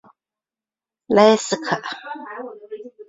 [1.05, 1.79] 莱斯坎。